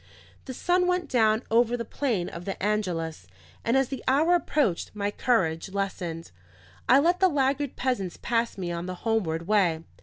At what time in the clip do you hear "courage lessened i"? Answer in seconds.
5.11-6.97